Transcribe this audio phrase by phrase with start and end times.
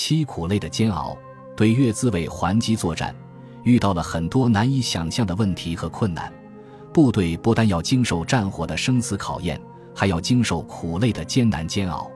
[0.00, 1.14] 凄苦累的煎熬，
[1.54, 3.14] 对越自卫还击作战，
[3.64, 6.32] 遇到了很多难以想象的问题和困难。
[6.90, 9.60] 部队不但要经受战火的生死考验，
[9.94, 12.10] 还要经受苦累的艰难煎熬。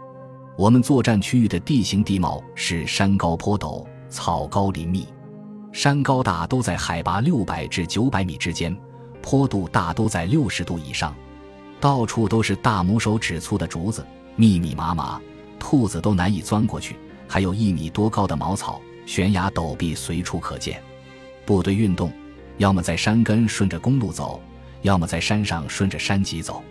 [0.57, 5.07] 我们作战区域的地形地貌是山高坡陡、草高林密，
[5.71, 8.75] 山高大都在海拔六百至九百米之间，
[9.21, 11.15] 坡度大都在六十度以上，
[11.83, 14.07] 到处都是大拇手指粗的竹子，
[14.37, 15.21] 密密麻麻，
[15.59, 16.97] 兔子都难以钻过去。
[17.35, 20.81] 还有一米多高的茅草，悬崖陡壁随处可见。
[21.45, 22.13] 部队运动，
[22.59, 24.41] 要么在山根顺着公路走。
[24.83, 26.63] 要么在山上顺着山脊走，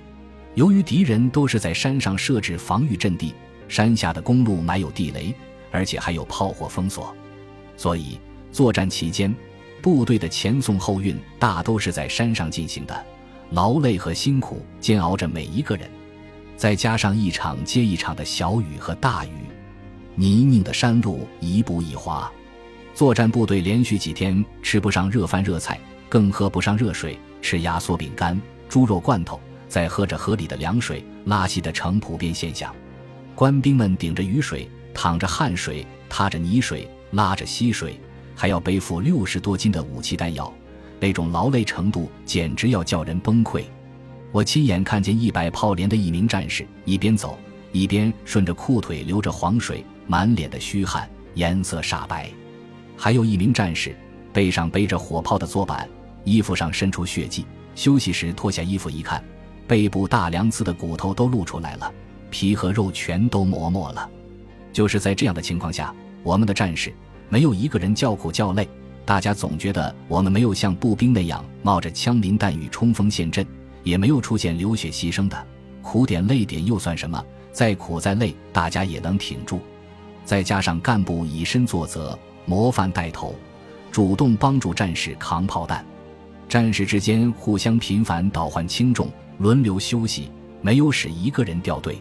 [0.56, 3.34] 由于敌人都是在山上设置防御阵地，
[3.68, 5.36] 山下的公路埋有地雷，
[5.70, 7.14] 而且还有炮火封锁，
[7.76, 8.18] 所以
[8.50, 9.36] 作战期间，
[9.82, 13.06] 部队的前送后运大都是在山上进行的，
[13.50, 15.92] 劳累和辛苦煎熬着每一个人。
[16.56, 19.32] 再加上一场接一场的小雨和大雨，
[20.16, 22.32] 泥泞的山路一步一滑，
[22.94, 27.18] 作战部队连续几天吃不上热饭热菜，更喝不上热水。
[27.42, 32.74] 吃压缩饼干、猪肉罐头，再喝着河里的凉水，拉稀的成普遍现象。
[33.36, 38.00] 官兵们顶着雨水，淌着汗水，踏着泥水，拉着溪水，
[38.34, 40.54] 还要背负六十多斤的武器弹药，
[41.02, 43.62] 那种劳累程度简直要叫人崩溃。
[44.32, 47.38] 我亲眼看见一百炮连的一名战士一边走
[47.74, 52.28] 一边顺着裤腿流着黄水，满脸的虚汗，颜色煞白；
[52.96, 53.94] 还有一名战士
[54.32, 55.90] 背上背着火炮的坐板。
[56.24, 59.22] 衣服上渗出血迹，休息时脱下衣服一看，
[59.68, 61.92] 背部大梁刺的骨头都露出来了，
[62.30, 64.10] 皮和肉全都磨没了。
[64.72, 66.94] 就是在这样的情况下，我们的战士
[67.28, 68.70] 没有一个人叫苦叫累，
[69.04, 73.46] 大家总觉得我们没有像步兵那样冒着枪林弹雨冲锋陷阵，
[73.84, 75.48] 也没有出现流血牺牲的，
[75.82, 77.22] 苦点累点又算什么？
[77.54, 79.62] 再苦再累，大家也能挺住。
[80.26, 83.36] 再加上干部以身作则，模范带头，
[83.92, 85.86] 主动帮助战士扛炮弹。
[86.50, 89.08] 战士之间互相频繁倒换轻重，
[89.38, 90.32] 轮流休息，
[90.62, 91.98] 没有使一个人掉队。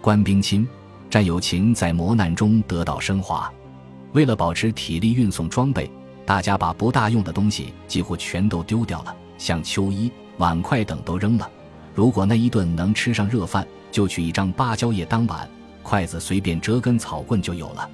[0.00, 0.68] 官兵亲，
[1.08, 3.50] 战友情在磨难中得到升华。
[4.12, 5.90] 为了保持体力运送装备，
[6.26, 11.50] 大家把不大用的东西几乎全都丢掉了，像秋衣、碗筷等都扔了。
[11.94, 15.48] 如果那一顿能吃上热饭，就取一张芭蕉叶当碗，
[15.84, 17.88] 筷子随便折根草棍就有了。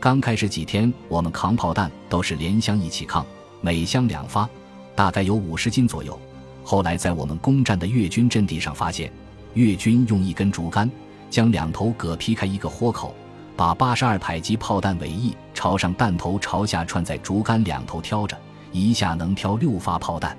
[0.00, 3.26] 刚开始几天，我们扛炮弹都是连箱一起扛，
[3.60, 4.48] 每箱两发。
[4.94, 6.18] 大概有五十斤左右。
[6.62, 9.10] 后来在我们攻占的越军阵地上发现，
[9.54, 10.88] 越军用一根竹竿
[11.28, 13.14] 将两头葛劈开一个豁口，
[13.56, 18.38] 把八十二迫击炮弹尾翼朝上，弹头朝下串在竹竿两头挑着，
[18.70, 20.36] 一下能挑六发炮弹。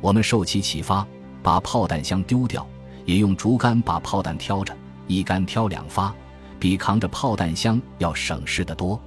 [0.00, 1.06] 我们受其启发，
[1.42, 2.66] 把炮弹箱丢掉，
[3.04, 4.76] 也用竹竿把炮弹挑着，
[5.06, 6.14] 一杆挑两发，
[6.58, 9.00] 比扛着炮弹箱要省事得多。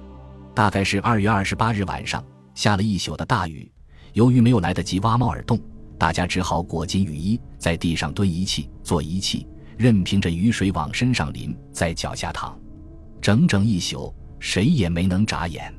[0.54, 3.70] 大概是二月二十八日晚上，下了一宿的大雨。
[4.14, 5.60] 由于没有来得及挖猫耳洞，
[5.96, 12.58] 大家只好裹紧雨衣，在地上蹲一气、坐一气，任凭着雨水往身上淋，在脚下躺，
[13.20, 15.72] 整整一宿，谁也没能眨眼。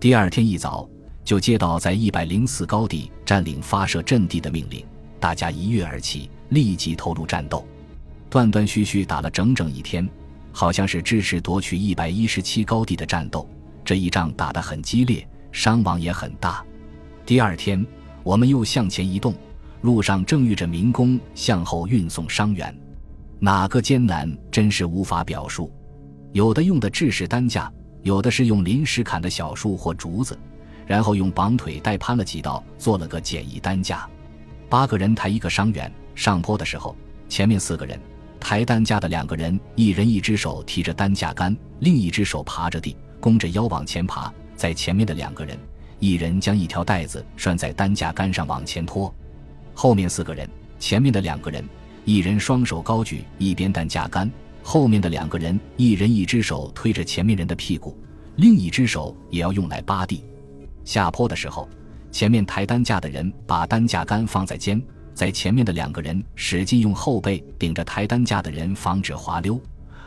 [0.00, 0.88] 第二天一早，
[1.24, 4.84] 就接到在一百零四高地占领发射阵地的命令，
[5.20, 7.66] 大家一跃而起，立即投入战斗，
[8.30, 10.08] 断断续续打了整整一天，
[10.52, 13.48] 好像是支持夺取一百一十七高地的战斗。
[13.84, 16.64] 这一仗打得很激烈，伤亡也很大。
[17.24, 17.86] 第二天，
[18.22, 19.34] 我们又向前移动，
[19.82, 22.76] 路上正遇着民工向后运送伤员，
[23.38, 25.72] 哪个艰难真是无法表述。
[26.32, 27.72] 有的用的制式担架，
[28.02, 30.38] 有的是用临时砍的小树或竹子，
[30.86, 34.06] 然后用绑腿带攀了几道，做了个简易担架。
[34.68, 36.96] 八个人抬一个伤员上坡的时候，
[37.28, 37.96] 前面四个人
[38.40, 45.56] 抬担架的两个人，一人一只手提着担架杆，另一只手爬着地，弓着腰往前爬，在前面的两个人。
[46.00, 49.14] 一人将一条带子拴在担架杆上往前拖，
[49.74, 51.64] 后面四个人，前面的两个人，
[52.04, 54.28] 一人双手高举一边担架杆，
[54.60, 57.96] 后面的两个人，一人一只手推着前面人的屁股，
[58.34, 60.24] 另一只手也要用来扒地。
[60.84, 61.68] 下坡的时候，
[62.10, 64.82] 前面抬担架的人把担架杆放在肩，
[65.18, 69.60] 在前面的两个人使劲用后背顶着抬担架的人，防止滑溜，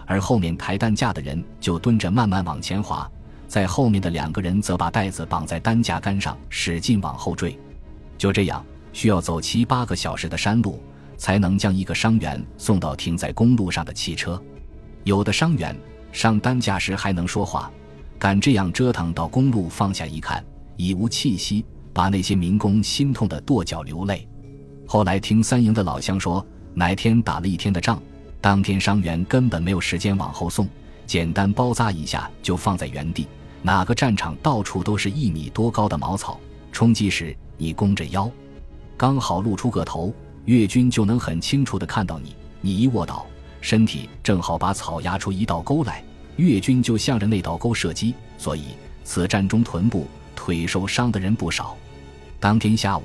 [0.06, 3.12] 而后面抬担架的人就蹲着慢慢往前滑。
[3.46, 7.60] 在后面的两个人则把袋子绑在担架杆上，使劲往后坠。
[8.18, 10.82] 就这样，需要走七八个小时的山路，
[11.18, 14.42] 才能将一个伤员送到停在公路上的汽车。
[15.04, 15.76] 有的伤员
[16.14, 17.70] 上担架时还能说话，
[18.18, 20.42] 敢这样折腾到公路放下一看，
[20.78, 24.26] 已无气息，把那些民工心痛的跺脚流泪。
[24.92, 27.98] 后来听三营的老乡说，哪天打了一天的仗，
[28.42, 30.68] 当天伤员根本没有时间往后送，
[31.08, 33.26] 简单包扎一下就放在原地。
[33.62, 36.38] 哪个战场到处都是一米多高的茅草？
[36.74, 38.30] 冲击时你弓着腰，
[38.98, 42.36] 刚好露出个头，越军就能很清楚地看到你。
[42.60, 43.26] 你一卧倒，
[43.62, 46.04] 身体正好把草压出一道沟来，
[46.36, 48.14] 越军就向着那道沟射击。
[48.38, 48.64] 所以
[49.06, 50.06] 此战中臀部、
[50.36, 51.78] 腿受伤的人不少。
[52.42, 53.04] 当天下午，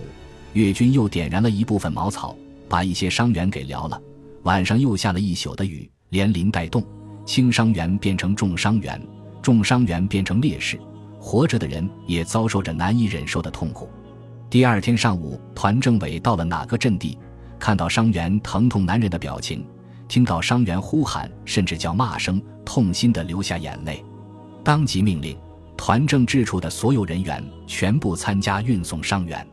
[0.56, 2.35] 越军又点燃了一部分茅草，
[2.67, 4.00] 把一些伤员给燎了。
[4.44, 6.82] 晚上又下了一宿的雨，连淋带冻，
[7.26, 8.99] 轻伤员变成重伤员，
[9.43, 10.81] 重伤员变成烈士，
[11.20, 13.91] 活着的人也遭受着难以忍受的痛苦。
[14.49, 17.19] 第二天上午，团政委到了哪个阵地，
[17.58, 19.62] 看到伤员疼痛难忍的表情，
[20.08, 24.03] 听到伤员呼喊甚至叫骂声，痛心的流下眼泪，
[24.64, 25.37] 当即命令。
[25.76, 29.47] 团政治处的所有人员全部参加运送伤员。